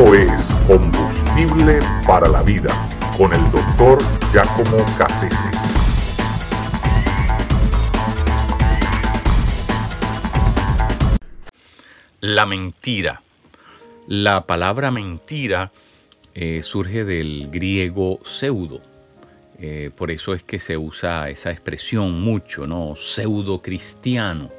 Es 0.00 0.42
Combustible 0.66 1.78
para 2.06 2.26
la 2.26 2.42
Vida 2.42 2.88
con 3.18 3.34
el 3.34 3.50
doctor 3.50 4.02
Giacomo 4.32 4.78
Cassese. 4.96 5.50
La 12.20 12.46
mentira. 12.46 13.20
La 14.08 14.46
palabra 14.46 14.90
mentira 14.90 15.70
eh, 16.34 16.62
surge 16.64 17.04
del 17.04 17.50
griego 17.50 18.20
pseudo. 18.24 18.80
Eh, 19.58 19.90
por 19.94 20.10
eso 20.10 20.32
es 20.32 20.42
que 20.42 20.58
se 20.58 20.78
usa 20.78 21.28
esa 21.28 21.50
expresión 21.50 22.20
mucho, 22.20 22.66
¿no? 22.66 22.94
Pseudo 22.96 23.60
cristiano 23.60 24.50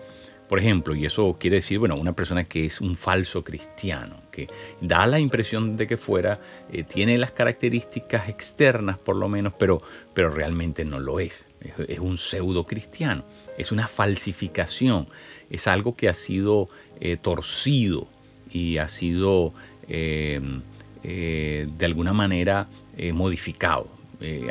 por 0.52 0.59
ejemplo, 0.59 0.94
y 0.94 1.05
eso 1.05 1.38
quiere 1.39 1.55
decir, 1.55 1.80
bueno, 1.80 1.95
una 1.95 2.12
persona 2.12 2.44
que 2.44 2.66
es 2.66 2.81
un 2.81 2.98
falso 2.98 3.42
cristiano, 3.42 4.17
que 4.31 4.48
da 4.80 5.05
la 5.08 5.20
impresión 5.20 5.77
de 5.77 5.88
que 5.88 5.98
fuera, 5.98 6.39
eh, 6.72 6.84
tiene 6.84 7.17
las 7.17 7.31
características 7.31 8.30
externas 8.30 8.98
por 8.98 9.16
lo 9.16 9.27
menos, 9.27 9.53
pero, 9.58 9.81
pero 10.13 10.30
realmente 10.30 10.85
no 10.85 10.99
lo 10.99 11.20
es. 11.20 11.45
es. 11.88 11.99
un 11.99 12.17
pseudo 12.17 12.63
cristiano, 12.66 13.23
es 13.58 13.72
una 13.72 13.88
falsificación, 13.88 15.08
es 15.49 15.67
algo 15.67 15.95
que 15.95 16.09
ha 16.09 16.16
sido 16.16 16.70
eh, 16.99 17.17
torcido 17.22 18.08
y 18.52 18.77
ha 18.77 18.88
sido 18.88 19.53
em, 19.88 20.61
eh, 21.03 21.67
de 21.77 21.86
alguna 21.86 22.13
manera 22.13 22.67
modificado, 23.13 23.88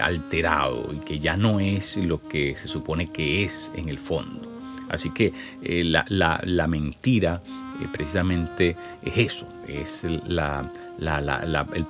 alterado 0.03 0.93
y 0.93 1.05
que 1.05 1.21
ya 1.21 1.37
no 1.37 1.61
es 1.61 1.97
lo 1.97 2.27
que 2.27 2.57
se 2.57 2.67
supone 2.67 3.13
que 3.13 3.45
es 3.45 3.71
en 3.77 3.89
el 3.89 4.01
fondo. 4.01 4.50
Así 4.91 5.11
que 5.11 5.33
eh, 5.63 5.85
la, 5.85 6.67
mentira 6.67 7.41
eh, 7.81 7.87
precisamente 7.93 8.77
es 9.03 9.17
eso, 9.17 9.47
es 9.69 10.05
el 10.05 10.21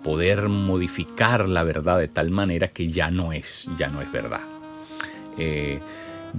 poder 0.03 0.49
modificar 0.49 1.49
la 1.49 1.65
verdad 1.65 1.99
de 1.99 2.09
tal 2.09 2.31
manera 2.31 2.69
que 2.69 2.89
ya 2.89 3.11
no 3.11 3.33
es, 3.33 3.67
ya 3.77 3.89
no 3.89 4.03
es 4.03 4.13
verdad. 4.13 4.43
Eh, 5.39 5.81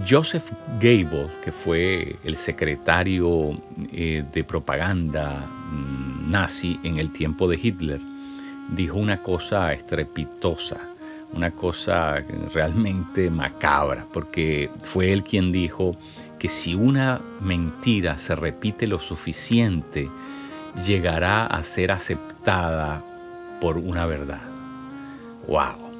Joseph 0.07 0.51
Gable, 0.79 1.27
que 1.43 1.51
fue 1.51 2.15
el 2.23 2.37
secretario 2.37 3.53
de 3.91 4.45
propaganda 4.47 5.45
mm, 5.69 6.31
nazi 6.31 6.79
en 6.83 6.97
el 6.97 7.11
tiempo 7.11 7.49
de 7.49 7.59
Hitler, 7.61 7.99
dijo 8.69 8.97
una 8.97 9.21
cosa 9.21 9.73
estrepitosa, 9.73 10.77
una 11.33 11.51
cosa 11.51 12.23
realmente 12.53 13.29
macabra, 13.29 14.05
porque 14.13 14.69
fue 14.83 15.11
él 15.11 15.23
quien 15.23 15.51
dijo 15.51 15.95
que 16.41 16.49
si 16.49 16.73
una 16.73 17.21
mentira 17.39 18.17
se 18.17 18.35
repite 18.35 18.87
lo 18.87 18.97
suficiente, 18.97 20.09
llegará 20.83 21.45
a 21.45 21.63
ser 21.63 21.91
aceptada 21.91 23.05
por 23.61 23.77
una 23.77 24.07
verdad. 24.07 24.41
¡Wow! 25.47 25.91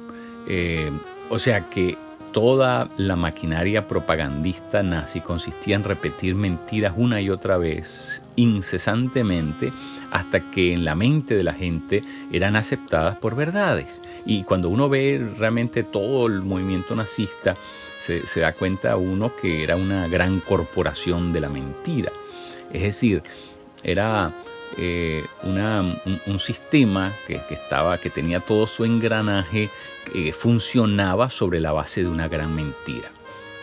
Eh, 0.48 0.90
o 1.30 1.38
sea 1.38 1.70
que 1.70 1.96
toda 2.32 2.90
la 2.96 3.14
maquinaria 3.14 3.86
propagandista 3.86 4.82
nazi 4.82 5.20
consistía 5.20 5.76
en 5.76 5.84
repetir 5.84 6.34
mentiras 6.34 6.94
una 6.96 7.20
y 7.20 7.30
otra 7.30 7.56
vez, 7.56 8.28
incesantemente, 8.34 9.72
hasta 10.10 10.50
que 10.50 10.72
en 10.72 10.84
la 10.84 10.96
mente 10.96 11.36
de 11.36 11.44
la 11.44 11.54
gente 11.54 12.02
eran 12.32 12.56
aceptadas 12.56 13.16
por 13.16 13.36
verdades. 13.36 14.02
Y 14.26 14.42
cuando 14.42 14.70
uno 14.70 14.88
ve 14.88 15.24
realmente 15.38 15.84
todo 15.84 16.26
el 16.26 16.42
movimiento 16.42 16.96
nazista, 16.96 17.54
se, 18.02 18.40
da 18.40 18.52
cuenta 18.52 18.96
uno 18.96 19.34
que 19.36 19.62
era 19.62 19.76
una 19.76 20.08
gran 20.08 20.40
corporación 20.40 21.32
de 21.32 21.40
la 21.40 21.48
mentira. 21.48 22.12
Es 22.72 22.82
decir, 22.82 23.22
era 23.82 24.32
eh, 24.76 25.24
un, 25.42 26.38
sistema 26.38 27.14
que, 27.26 27.40
estaba, 27.50 27.98
que 27.98 28.10
tenía 28.10 28.40
todo 28.40 28.66
su 28.66 28.84
engranaje, 28.84 29.70
funcionaba 30.32 31.30
sobre 31.30 31.60
la 31.60 31.72
base 31.72 32.02
de 32.02 32.08
una 32.08 32.28
gran 32.28 32.54
mentira. 32.54 33.10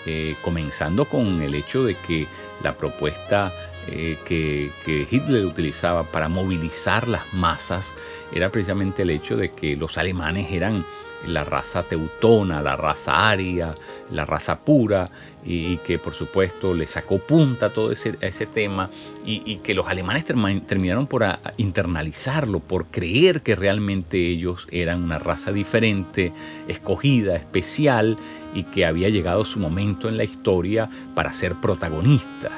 Eh, 0.06 0.36
comenzando 0.42 1.06
con 1.06 1.42
el 1.42 1.54
hecho 1.56 1.84
de 1.84 1.96
que 1.96 2.26
la 2.64 2.78
propuesta 2.78 3.54
eh, 3.88 4.18
que, 4.26 4.72
Hitler 5.12 5.46
utilizaba 5.46 6.04
para 6.04 6.30
movilizar 6.30 7.08
las 7.08 7.34
masas 7.34 7.94
era 8.32 8.50
precisamente 8.50 9.02
el 9.02 9.10
hecho 9.10 9.36
de 9.36 9.52
que 9.52 9.76
los 9.76 9.98
alemanes 9.98 10.52
eran 10.52 10.86
la 11.26 11.44
raza 11.44 11.84
teutona, 11.84 12.62
la 12.62 12.76
raza 12.76 13.30
aria, 13.30 13.74
la 14.12 14.26
raza 14.26 14.60
pura, 14.60 15.08
y, 15.46 15.78
que 15.78 15.98
por 15.98 16.14
supuesto 16.14 16.74
le 16.74 16.86
sacó 16.86 17.20
punta 17.20 17.72
todo 17.72 17.92
ese, 17.92 18.16
ese 18.22 18.46
tema, 18.46 18.90
y, 19.26 19.58
que 19.58 19.74
los 19.74 19.88
alemanes 19.88 20.26
terminaron 20.26 21.08
por 21.08 21.26
internalizarlo, 21.58 22.60
por 22.60 22.88
creer 22.88 23.42
que 23.42 23.56
realmente 23.56 24.18
ellos 24.18 24.68
eran 24.72 25.04
una 25.04 25.20
raza 25.20 25.52
diferente, 25.52 26.34
escogida, 26.68 27.36
especial, 27.36 28.18
y 28.54 28.64
que 28.64 28.86
había 28.86 29.10
llegado 29.10 29.46
su 29.46 29.60
momento 29.60 30.10
en 30.10 30.18
la 30.18 30.24
historia 30.24 30.90
para 31.16 31.34
ser 31.34 31.56
protagonistas. 31.56 32.54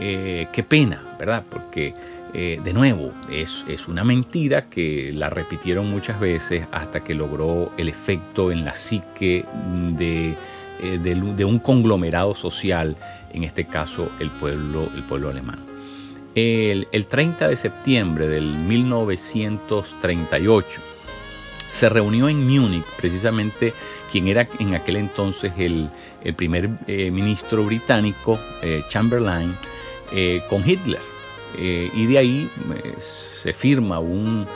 Eh, 0.00 0.48
qué 0.52 0.62
pena, 0.64 1.00
¿verdad? 1.18 1.44
Porque 1.48 1.94
eh, 2.34 2.60
de 2.64 2.72
nuevo, 2.72 3.12
es, 3.30 3.62
una 3.88 4.04
mentira 4.04 4.64
que 4.64 5.12
la 5.14 5.28
repitieron 5.28 5.90
muchas 5.90 6.18
veces 6.18 6.66
hasta 6.72 7.04
que 7.04 7.14
logró 7.14 7.70
el 7.76 7.90
efecto 7.90 8.50
en 8.50 8.64
la 8.64 8.74
psique 8.74 9.44
de, 9.98 10.34
eh, 10.80 11.44
un 11.44 11.58
conglomerado 11.58 12.34
social, 12.34 12.96
en 13.34 13.44
este 13.44 13.66
caso 13.66 14.08
el 14.18 14.30
pueblo, 14.30 14.88
el 14.94 15.02
pueblo 15.02 15.28
alemán. 15.28 15.58
El, 16.34 16.86
30 17.06 17.48
de 17.48 17.56
septiembre 17.58 18.28
del 18.28 18.46
1938 18.46 20.66
se 21.70 21.90
reunió 21.90 22.30
en 22.30 22.48
Múnich 22.48 22.86
precisamente 22.96 23.74
quien 24.10 24.28
era 24.28 24.48
en 24.58 24.74
aquel 24.74 24.96
entonces 24.96 25.52
el, 25.58 25.90
primer 26.34 26.70
eh, 26.86 27.10
ministro 27.10 27.62
británico, 27.64 28.40
Chamberlain, 28.88 29.54
con 30.48 30.66
Hitler. 30.66 31.11
Eh, 31.56 31.90
y 31.94 32.06
de 32.06 32.18
ahí 32.18 32.50
eh, 32.74 32.94
se 32.98 33.52
firma 33.52 33.98
un, 33.98 34.46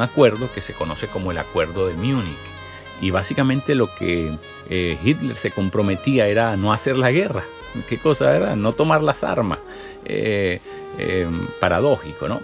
acuerdo 0.00 0.52
que 0.52 0.60
se 0.60 0.72
conoce 0.72 1.08
como 1.08 1.30
el 1.30 1.38
Acuerdo 1.38 1.86
de 1.86 1.94
Múnich. 1.94 2.36
Y 3.00 3.10
básicamente 3.10 3.74
lo 3.74 3.94
que 3.94 4.32
eh, 4.70 4.98
Hitler 5.02 5.36
se 5.36 5.50
comprometía 5.50 6.26
era 6.28 6.56
no 6.56 6.72
hacer 6.72 6.96
la 6.96 7.10
guerra. 7.10 7.44
¿Qué 7.88 7.98
cosa, 7.98 8.30
verdad? 8.30 8.56
No 8.56 8.72
tomar 8.72 9.02
las 9.02 9.24
armas. 9.24 9.58
paradójico, 11.60 12.28
¿no? 12.28 12.40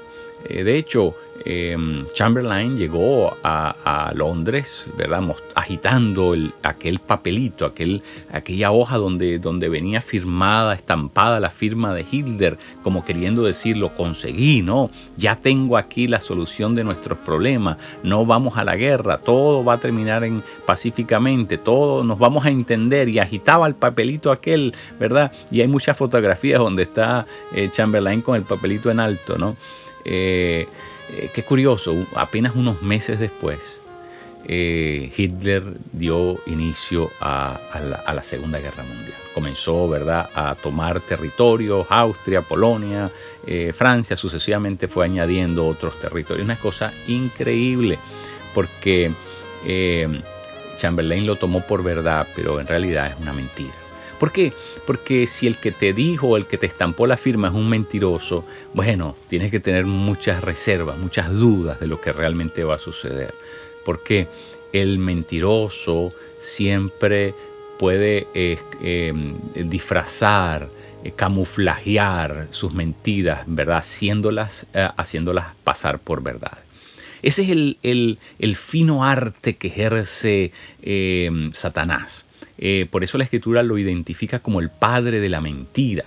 De 0.49 0.77
hecho, 0.77 1.15
Em, 1.45 2.07
Chamberlain 2.13 2.77
llegó 2.77 3.35
a, 3.43 4.13
Londres, 4.15 4.89
¿verdad? 4.97 5.23
agitando 5.55 6.35
aquel 6.63 6.99
papelito, 6.99 7.65
aquel, 7.65 8.03
aquella 8.33 8.73
hoja 8.73 8.99
donde, 8.99 9.39
donde 9.39 9.69
venía 9.69 10.01
firmada, 10.01 10.75
estampada 10.75 11.41
la 11.41 11.49
firma 11.49 11.95
de 11.95 12.05
Hitler, 12.11 12.59
como 12.83 13.05
queriendo 13.05 13.43
decir, 13.43 13.77
lo 13.77 13.95
conseguí, 13.95 14.63
¿no? 14.63 14.91
Ya 15.17 15.37
tengo 15.37 15.77
aquí 15.77 16.09
la 16.09 16.21
solución 16.21 16.75
de 16.75 16.85
nuestros 16.85 17.19
problemas, 17.19 17.79
no 18.03 18.27
vamos 18.27 18.59
a 18.59 18.65
la 18.65 18.77
guerra, 18.77 19.19
todo 19.19 19.65
va 19.65 19.75
a 19.75 19.81
terminar 19.81 20.25
en, 20.25 20.43
pacíficamente, 20.67 21.57
todo 21.57 22.05
nos 22.05 22.19
vamos 22.19 22.45
a 22.45 22.51
entender, 22.51 23.09
y 23.09 23.19
agitaba 23.19 23.67
el 23.67 23.75
papelito 23.75 24.31
aquel, 24.31 24.75
¿verdad? 24.99 25.33
Y 25.51 25.61
hay 25.61 25.69
muchas 25.69 25.97
fotografías 25.97 26.59
donde 26.59 26.83
está 26.83 27.27
eh, 27.55 27.71
Chamberlain 27.71 28.21
con 28.21 28.37
el 28.37 28.43
papelito 28.43 28.91
en 28.91 29.01
alto, 29.01 29.39
¿no? 29.39 29.57
Eh, 30.05 30.67
eh, 31.11 31.31
qué 31.33 31.43
curioso, 31.43 32.07
apenas 32.15 32.55
unos 32.55 32.83
meses 32.83 33.19
después, 33.19 33.81
eh, 34.47 35.13
Hitler 35.17 35.63
dio 35.93 36.41
inicio 36.47 37.11
a, 37.21 37.61
la, 38.07 38.23
Segunda 38.23 38.59
Guerra 38.59 38.83
Mundial. 38.83 39.19
Comenzó, 39.35 39.89
¿verdad?, 39.89 40.31
a 40.35 40.55
tomar 40.55 41.01
territorios, 41.01 41.87
Austria, 41.91 42.43
Polonia, 42.43 43.11
Francia, 43.75 44.17
sucesivamente 44.17 44.89
fue 44.89 45.05
añadiendo 45.05 45.67
otros 45.67 45.99
territorios. 45.99 46.45
Una 46.45 46.57
cosa 46.57 46.93
increíble, 47.07 47.99
porque 48.55 49.13
Chamberlain 50.77 51.27
lo 51.27 51.37
tomó 51.37 51.61
por 51.67 51.83
verdad, 51.83 52.27
pero 52.35 52.61
en 52.61 52.67
realidad 52.67 53.09
es 53.09 53.21
una 53.21 53.33
mentira. 53.33 53.90
¿Por 54.21 54.33
qué? 54.33 54.53
Porque 54.87 55.27
si 55.27 55.47
el 55.47 55.57
que 55.57 55.73
te 55.73 55.95
dijo 55.95 56.29
o 56.29 56.37
el 56.37 56.47
que 56.47 56.59
te 56.59 56.67
estampó 56.67 57.07
la 57.07 57.17
firma 57.17 57.49
es 57.49 57.55
un 57.55 57.71
mentiroso, 57.71 58.45
bueno, 58.75 59.17
tienes 59.29 59.51
que 59.51 59.61
tener 59.61 59.87
muchas 59.87 60.43
reservas, 60.45 60.99
muchas 60.99 61.31
dudas 61.31 61.81
de 61.81 61.87
lo 61.87 62.03
que 62.03 62.13
realmente 62.13 62.63
va 62.63 62.75
a 62.75 62.79
suceder. 62.79 63.33
Porque 63.83 64.29
el 64.75 64.99
mentiroso 64.99 66.13
siempre 66.39 67.33
puede 67.79 68.27
eh, 68.35 68.59
em, 68.83 69.37
disfrazar, 69.55 70.69
eh, 71.03 71.13
camuflajear 71.13 72.49
sus 72.51 72.75
mentiras, 72.75 73.45
¿verdad? 73.47 73.79
Haciéndolas, 73.79 74.67
eh, 74.75 74.87
haciéndolas 74.99 75.47
pasar 75.65 75.99
por 75.99 76.23
verdad. 76.23 76.59
Ese 77.23 77.43
es 77.43 77.77
el, 77.83 78.19
fino 78.55 79.03
arte 79.03 79.57
que 79.57 79.69
ejerce 79.69 80.53
em, 80.83 81.53
Satanás. 81.53 82.27
Eh, 82.61 82.87
por 82.91 83.03
eso 83.03 83.17
la 83.17 83.25
escritura 83.25 83.63
lo 83.63 83.79
identifica 83.79 84.39
como 84.39 84.61
el 84.61 84.69
padre 84.69 85.19
de 85.19 85.31
la 85.31 85.41
mentira. 85.41 86.05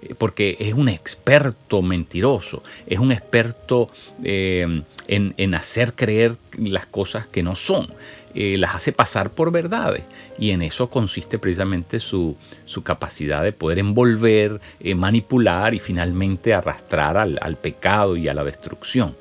eh, 0.00 0.14
porque 0.16 0.56
es 0.60 0.74
un 0.74 0.88
experto 0.88 1.82
mentiroso, 1.82 2.62
es 2.86 3.00
un 3.00 3.10
experto 3.10 3.90
eh, 4.22 4.82
en, 5.08 5.54
hacer 5.54 5.94
creer 5.94 6.36
las 6.56 6.86
cosas 6.86 7.26
que 7.26 7.42
no 7.42 7.56
son. 7.56 7.88
Eh, 8.34 8.58
las 8.58 8.76
hace 8.76 8.92
pasar 8.92 9.30
por 9.30 9.50
verdades 9.50 10.04
y 10.38 10.50
en 10.50 10.62
eso 10.62 10.88
consiste 10.90 11.38
precisamente 11.38 11.98
su, 11.98 12.36
capacidad 12.84 13.42
de 13.42 13.52
poder 13.52 13.80
envolver, 13.80 14.60
manipular 14.94 15.74
y 15.74 15.80
finalmente 15.80 16.54
arrastrar 16.54 17.16
al, 17.16 17.56
pecado 17.56 18.16
y 18.16 18.28
a 18.28 18.34
la 18.34 18.44
destrucción. 18.44 19.16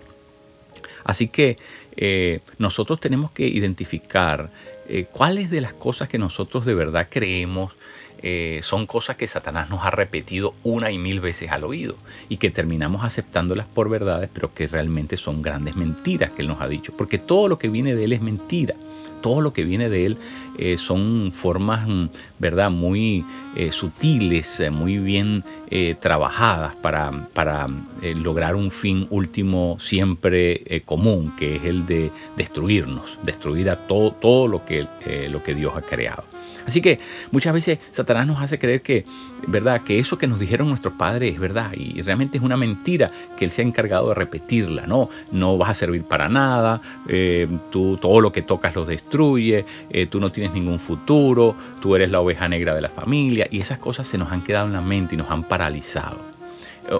Así 1.03 1.29
que 1.29 1.57
nosotros 2.59 2.99
tenemos 2.99 3.31
que 3.31 3.47
identificar 3.47 4.51
cuáles 5.11 5.49
de 5.49 5.61
las 5.61 5.73
cosas 5.73 6.07
que 6.07 6.17
nosotros 6.17 6.65
de 6.65 6.73
verdad 6.73 7.07
creemos 7.09 7.73
eh, 8.21 8.59
son 8.63 8.85
cosas 8.85 9.15
que 9.15 9.27
Satanás 9.27 9.69
nos 9.69 9.85
ha 9.85 9.91
repetido 9.91 10.53
una 10.63 10.91
y 10.91 10.97
mil 10.97 11.19
veces 11.19 11.51
al 11.51 11.63
oído 11.63 11.95
y 12.29 12.37
que 12.37 12.49
terminamos 12.49 13.03
aceptándolas 13.03 13.67
por 13.67 13.89
verdades, 13.89 14.29
pero 14.33 14.53
que 14.53 14.67
realmente 14.67 15.17
son 15.17 15.41
grandes 15.41 15.75
mentiras 15.75 16.31
que 16.31 16.41
Él 16.41 16.47
nos 16.47 16.61
ha 16.61 16.67
dicho, 16.67 16.93
porque 16.97 17.17
todo 17.17 17.47
lo 17.47 17.59
que 17.59 17.69
viene 17.69 17.95
de 17.95 18.05
Él 18.05 18.13
es 18.13 18.21
mentira. 18.21 18.75
Todo 19.21 19.41
lo 19.41 19.51
que 19.51 19.63
viene 19.63 19.89
de 19.89 20.05
él 20.05 20.17
eh, 20.59 20.77
son 20.77 21.31
formas, 21.33 21.87
mm, 21.87 22.05
¿verdad?, 22.37 22.69
muy 22.69 23.25
eh, 23.55 23.71
sutiles, 23.71 24.61
muy 24.71 24.99
bien 24.99 25.43
trabajadas 25.99 26.75
para, 26.75 27.11
para 27.33 27.67
lograr 28.01 28.55
un 28.55 28.69
fin 28.71 29.07
último 29.09 29.77
siempre 29.81 30.81
común, 30.85 31.33
que 31.35 31.57
es 31.57 31.63
el 31.65 31.85
de 31.85 32.11
destruirnos, 32.37 33.17
destruir 33.23 33.71
a 33.71 33.75
todo, 33.75 34.11
todo 34.11 34.47
lo, 34.47 34.63
que, 34.63 34.87
lo 35.29 35.43
que 35.43 35.55
Dios 35.55 35.73
ha 35.75 35.81
creado. 35.81 36.23
Así 36.67 36.81
que 36.81 36.99
muchas 37.31 37.53
veces 37.53 37.79
nos 38.25 38.41
hace 38.41 38.59
creer 38.59 38.81
que, 38.81 39.05
¿verdad? 39.47 39.81
que 39.81 39.99
eso 39.99 40.17
que 40.17 40.27
nos 40.27 40.39
dijeron 40.39 40.67
nuestros 40.69 40.93
padres 40.93 41.33
es 41.33 41.39
verdad 41.39 41.71
y 41.73 42.01
realmente 42.01 42.37
es 42.37 42.43
una 42.43 42.57
mentira 42.57 43.09
que 43.37 43.45
Él 43.45 43.51
se 43.51 43.61
ha 43.61 43.65
encargado 43.65 44.09
de 44.09 44.15
repetirla. 44.15 44.87
No, 44.87 45.09
no 45.31 45.57
vas 45.57 45.69
a 45.69 45.73
servir 45.73 46.03
para 46.03 46.29
nada, 46.29 46.81
eh, 47.07 47.47
tú 47.71 47.97
todo 47.97 48.21
lo 48.21 48.31
que 48.31 48.41
tocas 48.41 48.75
lo 48.75 48.85
destruye, 48.85 49.65
eh, 49.89 50.07
tú 50.07 50.19
no 50.19 50.31
tienes 50.31 50.53
ningún 50.53 50.79
futuro, 50.79 51.55
tú 51.81 51.95
eres 51.95 52.09
la 52.11 52.19
oveja 52.19 52.47
negra 52.47 52.73
de 52.73 52.81
la 52.81 52.89
familia 52.89 53.47
y 53.51 53.59
esas 53.59 53.77
cosas 53.77 54.07
se 54.07 54.17
nos 54.17 54.31
han 54.31 54.43
quedado 54.43 54.67
en 54.67 54.73
la 54.73 54.81
mente 54.81 55.15
y 55.15 55.17
nos 55.17 55.29
han 55.29 55.43
paralizado. 55.43 56.36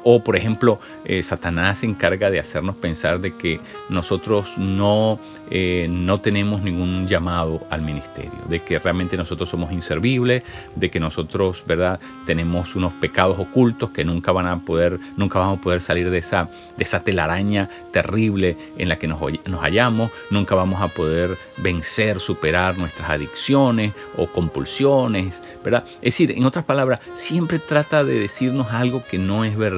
O, 0.04 0.24
por 0.24 0.36
ejemplo, 0.36 0.80
eh, 1.06 1.24
Satanás 1.24 1.80
se 1.80 1.86
encarga 1.86 2.30
de 2.30 2.40
hacernos 2.40 2.76
pensar 2.76 3.20
de 3.20 3.36
que 3.36 3.60
nosotros 3.90 4.48
no, 4.58 5.20
eh, 5.50 5.88
no 5.90 6.20
tenemos 6.20 6.62
ningún 6.62 7.08
llamado 7.08 7.62
al 7.70 7.82
ministerio, 7.82 8.40
de 8.50 8.60
que 8.60 8.80
realmente 8.80 9.16
nosotros 9.16 9.50
somos 9.50 9.72
inservibles, 9.72 10.44
de 10.76 10.90
que 10.90 11.00
nosotros, 11.00 11.64
¿verdad?, 11.66 12.00
tenemos 12.26 12.76
unos 12.76 12.92
pecados 12.94 13.40
ocultos 13.40 13.92
que 13.92 14.04
nunca 14.04 14.32
van 14.34 14.48
a 14.48 14.60
poder, 14.60 15.00
nunca 15.16 15.40
vamos 15.40 15.60
a 15.60 15.62
poder 15.62 15.82
salir 15.82 16.10
de 16.10 16.18
esa, 16.18 16.50
de 16.78 16.84
esa 16.84 17.00
telaraña 17.00 17.70
terrible 17.92 18.58
en 18.78 18.90
la 18.90 18.98
que 18.98 19.08
nos, 19.08 19.20
nos 19.46 19.62
hallamos, 19.62 20.12
nunca 20.30 20.54
vamos 20.56 20.82
a 20.82 20.90
poder 20.90 21.38
vencer, 21.58 22.20
superar 22.20 22.78
nuestras 22.78 23.10
adicciones 23.10 23.94
o 24.18 24.28
compulsiones, 24.28 25.42
¿verdad? 25.64 25.86
Es 25.96 26.18
decir, 26.18 26.32
en 26.32 26.44
otras 26.44 26.66
palabras, 26.66 27.00
siempre 27.14 27.60
trata 27.60 28.04
de 28.04 28.20
decirnos 28.20 28.68
algo 28.72 29.04
que 29.10 29.18
no 29.18 29.46
es 29.46 29.58
verdad 29.58 29.77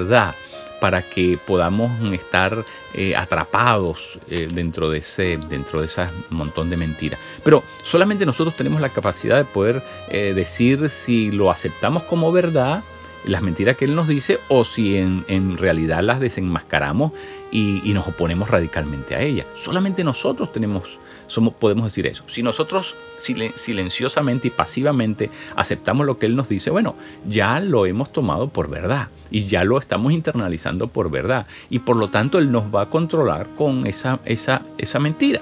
para 0.80 1.02
que 1.02 1.38
podamos 1.46 1.92
estar 2.14 2.66
eh, 2.94 3.16
atrapados 3.16 4.20
eh, 4.30 4.48
dentro, 4.52 4.90
de 4.90 5.00
ese, 5.00 5.38
dentro 5.50 5.82
de 5.82 5.88
ese 5.88 6.08
montón 6.30 6.70
de 6.70 6.78
mentiras. 6.78 7.20
Pero 7.44 7.64
solamente 7.84 8.26
nosotros 8.26 8.56
tenemos 8.56 8.82
la 8.82 8.90
capacidad 8.90 9.38
de 9.38 9.46
poder 9.46 9.84
eh, 10.10 10.34
decir 10.34 10.90
si 10.90 11.32
lo 11.32 11.52
aceptamos 11.52 12.04
como 12.04 12.32
verdad, 12.32 12.84
las 13.26 13.42
mentiras 13.42 13.78
que 13.78 13.86
Él 13.86 13.96
nos 13.96 14.08
dice, 14.08 14.40
o 14.48 14.64
si 14.64 14.98
en, 14.98 15.58
realidad 15.58 16.02
las 16.04 16.20
desenmascaramos 16.20 17.12
y, 17.52 17.82
nos 17.94 18.08
oponemos 18.08 18.50
radicalmente 18.50 19.16
a 19.16 19.22
ellas. 19.22 19.46
Solamente 19.56 20.04
nosotros 20.04 20.52
tenemos 20.52 20.84
somos, 21.28 21.54
podemos 21.54 21.86
decir 21.86 22.08
eso. 22.08 22.24
Si 22.28 22.42
nosotros 22.42 22.96
silenciosamente 23.18 24.48
y 24.48 24.52
pasivamente 24.52 25.30
aceptamos 25.56 26.08
lo 26.08 26.18
que 26.18 26.26
Él 26.26 26.36
nos 26.36 26.50
dice, 26.50 26.72
bueno, 26.72 26.96
ya 27.28 27.60
lo 27.60 27.86
hemos 27.86 28.12
tomado 28.12 28.50
por 28.50 28.68
verdad 28.68 29.10
y 29.30 29.46
ya 29.46 29.64
lo 29.64 29.78
estamos 29.78 30.12
internalizando 30.12 30.88
por 30.88 31.12
verdad. 31.12 31.46
Y 31.70 31.80
por 31.80 31.98
lo 31.98 32.10
tanto 32.10 32.40
Él 32.40 32.52
nos 32.52 32.74
va 32.74 32.84
a 32.84 32.90
controlar 32.90 33.48
con 33.56 33.86
esa, 33.86 34.20
esa, 34.26 34.64
esa 34.80 35.00
mentira 35.00 35.42